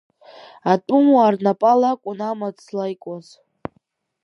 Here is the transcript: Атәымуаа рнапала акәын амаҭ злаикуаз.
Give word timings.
Атәымуаа 0.71 1.33
рнапала 1.33 1.89
акәын 1.93 2.19
амаҭ 2.29 2.57
злаикуаз. 2.65 3.27